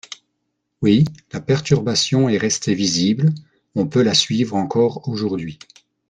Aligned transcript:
Oui, 0.81 1.05
la 1.31 1.39
perturbation 1.39 2.27
est 2.27 2.39
restée 2.39 2.73
visible, 2.73 3.31
on 3.75 3.85
peut 3.85 4.01
la 4.01 4.15
suivre 4.15 4.55
encore 4.55 5.07
aujourd’hui. 5.07 5.59